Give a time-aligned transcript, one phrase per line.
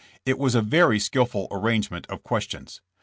[0.25, 2.81] It was a very skillful arrangement of questions.